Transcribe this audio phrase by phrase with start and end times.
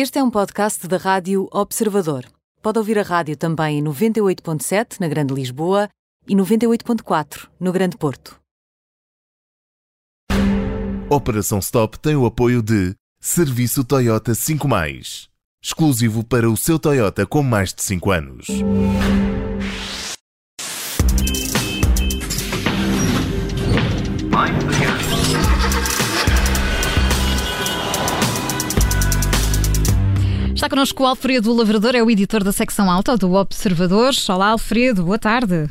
[0.00, 2.24] Este é um podcast da Rádio Observador.
[2.62, 5.88] Pode ouvir a rádio também em 98.7 na Grande Lisboa
[6.24, 8.38] e 98.4 no Grande Porto.
[11.10, 15.26] Operação Stop tem o apoio de Serviço Toyota 5+,
[15.60, 18.46] exclusivo para o seu Toyota com mais de 5 anos.
[30.58, 34.10] Está connosco o Alfredo Lavrador, é o editor da secção alta do Observador.
[34.28, 35.70] Olá, Alfredo, boa tarde.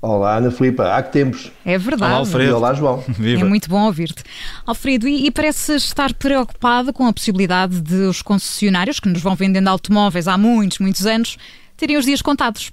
[0.00, 1.52] Olá, Ana Filipa, há que tempos.
[1.64, 2.10] É verdade.
[2.10, 2.50] Olá, Alfredo.
[2.50, 3.04] E olá, João.
[3.22, 4.24] É muito bom ouvir-te.
[4.66, 9.36] Alfredo, e, e parece estar preocupado com a possibilidade de os concessionários que nos vão
[9.36, 11.36] vendendo automóveis há muitos, muitos anos
[11.76, 12.72] terem os dias contados.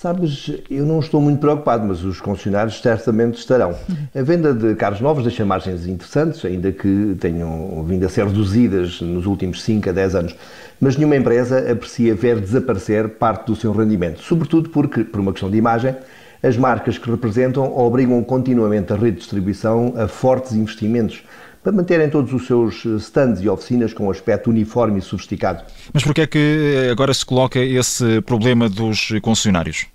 [0.00, 3.74] Sabes, eu não estou muito preocupado, mas os concessionários certamente estarão.
[4.14, 9.00] A venda de carros novos deixa margens interessantes, ainda que tenham vindo a ser reduzidas
[9.00, 10.36] nos últimos 5 a 10 anos.
[10.80, 15.50] Mas nenhuma empresa aprecia ver desaparecer parte do seu rendimento, sobretudo porque, por uma questão
[15.50, 15.96] de imagem,
[16.44, 21.24] as marcas que representam obrigam continuamente a rede de distribuição a fortes investimentos
[21.62, 25.62] para manterem todos os seus stands e oficinas com um aspecto uniforme e sofisticado.
[25.92, 29.86] Mas porquê é que agora se coloca esse problema dos concessionários?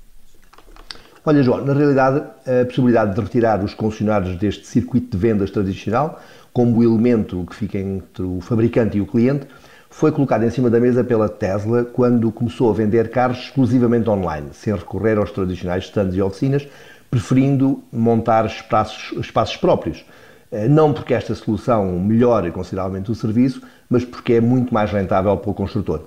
[1.25, 6.21] Olha, João, na realidade, a possibilidade de retirar os concessionários deste circuito de vendas tradicional,
[6.52, 9.47] como elemento que fica entre o fabricante e o cliente,
[9.89, 14.49] foi colocado em cima da mesa pela Tesla quando começou a vender carros exclusivamente online,
[14.52, 16.67] sem recorrer aos tradicionais stands e oficinas,
[17.09, 20.03] preferindo montar espaços, espaços próprios.
[20.69, 25.52] Não porque esta solução melhore consideravelmente o serviço, mas porque é muito mais rentável para
[25.52, 26.02] o construtor.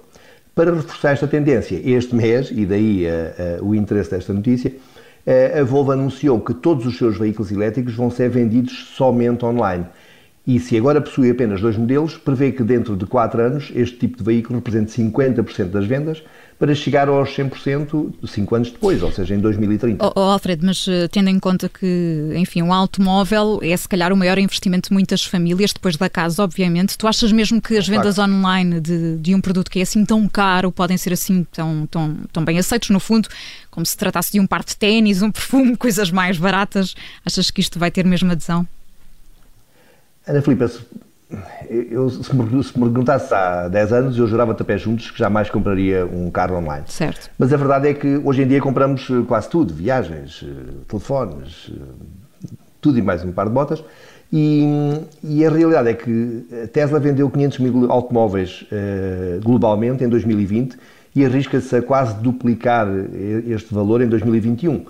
[0.55, 4.73] Para reforçar esta tendência, este mês, e daí uh, uh, o interesse desta notícia,
[5.27, 9.85] a Volvo anunciou que todos os seus veículos elétricos vão ser vendidos somente online.
[10.47, 14.19] E se agora possui apenas dois modelos, prevê que dentro de 4 anos este tipo
[14.19, 16.23] de veículo represente 50% das vendas,
[16.59, 20.07] para chegar aos 100% 5 anos depois, ou seja, em 2030.
[20.07, 24.13] Oh, oh, Alfredo, mas uh, tendo em conta que, enfim, um automóvel é se calhar
[24.13, 27.87] o maior investimento de muitas famílias, depois da casa, obviamente, tu achas mesmo que as
[27.87, 31.87] vendas online de, de um produto que é assim tão caro podem ser assim tão,
[31.87, 33.29] tão, tão bem aceitos, no fundo,
[33.71, 36.95] como se tratasse de um par de ténis, um perfume, coisas mais baratas?
[37.25, 38.67] Achas que isto vai ter mesmo adesão?
[40.27, 40.81] Ana Filipe, se,
[41.69, 45.19] eu, se, me, se me perguntasse há 10 anos, eu jurava-te a pé juntos que
[45.19, 46.85] jamais compraria um carro online.
[46.87, 47.31] Certo.
[47.39, 50.45] Mas a verdade é que hoje em dia compramos quase tudo, viagens,
[50.89, 51.71] telefones,
[52.81, 53.85] tudo e mais um par de botas.
[54.33, 54.65] E,
[55.23, 60.77] e, a realidade é que a Tesla vendeu 500 mil automóveis uh, globalmente em 2020
[61.15, 62.89] e arrisca-se a quase duplicar
[63.47, 64.85] este valor em 2021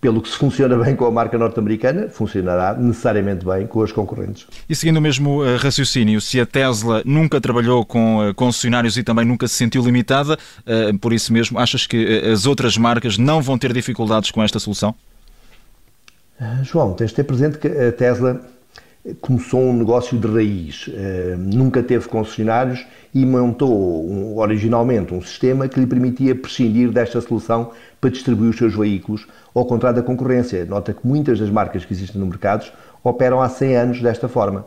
[0.00, 4.46] pelo que se funciona bem com a marca norte-americana, funcionará necessariamente bem com as concorrentes.
[4.68, 9.02] E seguindo o mesmo uh, raciocínio, se a Tesla nunca trabalhou com uh, concessionários e
[9.02, 13.40] também nunca se sentiu limitada, uh, por isso mesmo, achas que as outras marcas não
[13.40, 14.94] vão ter dificuldades com esta solução?
[16.62, 18.42] João, tens de ter presente que a Tesla
[19.20, 20.90] começou um negócio de raiz,
[21.38, 22.84] nunca teve concessionários
[23.14, 28.74] e montou originalmente um sistema que lhe permitia prescindir desta solução para distribuir os seus
[28.74, 30.64] veículos, ao contrário da concorrência.
[30.64, 32.66] Nota que muitas das marcas que existem no mercado
[33.02, 34.66] operam há 100 anos desta forma.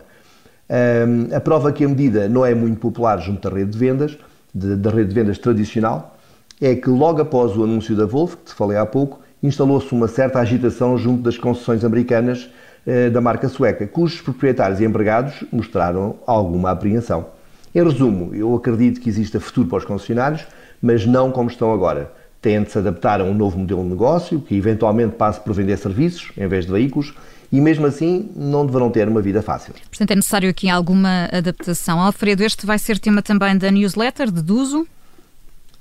[0.70, 4.18] Um, a prova que a medida não é muito popular junto da rede de vendas,
[4.54, 6.18] da rede de vendas tradicional,
[6.62, 10.08] é que logo após o anúncio da Volvo, que te falei há pouco, instalou-se uma
[10.08, 12.69] certa agitação junto das concessões americanas eh,
[13.12, 17.28] da marca sueca, cujos proprietários e empregados mostraram alguma apreensão.
[17.74, 20.46] Em resumo, eu acredito que exista futuro para os concessionários,
[20.82, 22.12] mas não como estão agora
[22.42, 25.78] têm de se adaptar a um novo modelo de negócio, que eventualmente passe por vender
[25.78, 27.14] serviços em vez de veículos,
[27.52, 29.74] e mesmo assim não deverão ter uma vida fácil.
[29.90, 32.00] Portanto, é necessário aqui alguma adaptação.
[32.00, 34.88] Alfredo, este vai ser tema também da newsletter, de Duso?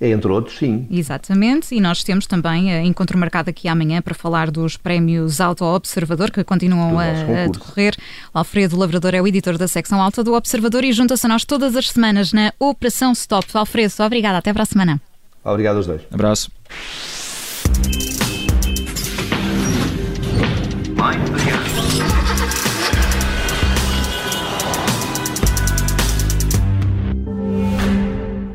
[0.00, 0.86] Entre outros, sim.
[0.90, 5.64] Exatamente, e nós temos também uh, encontro marcado aqui amanhã para falar dos prémios Auto
[5.64, 7.96] Observador que continuam a, a, decorrer.
[8.32, 11.44] O Alfredo Lavrador é o editor da secção alta do Observador e junta-se a nós
[11.44, 13.48] todas as semanas na Operação Stop.
[13.54, 15.00] Alfredo, obrigada, até para a semana.
[15.44, 16.02] Obrigado aos dois.
[16.12, 16.50] Abraço.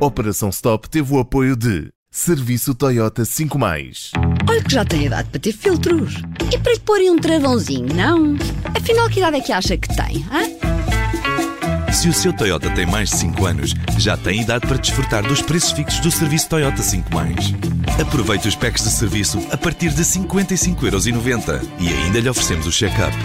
[0.06, 4.12] Operação Stop teve o apoio de Serviço Toyota 5+.
[4.50, 6.16] Olha que já tem idade para ter filtros.
[6.52, 8.36] E para lhe porem um travãozinho, não?
[8.76, 10.58] Afinal, que idade é que acha que tem, hein?
[11.94, 15.42] Se o seu Toyota tem mais de 5 anos, já tem idade para desfrutar dos
[15.42, 17.06] preços fixos do serviço Toyota 5+.
[18.02, 23.16] Aproveite os packs de serviço a partir de 55,90€ e ainda lhe oferecemos o check-up.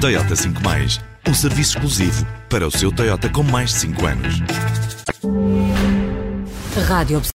[0.00, 4.42] Toyota 5+, um serviço exclusivo para o seu Toyota com mais de 5 anos.
[6.76, 7.20] Rádio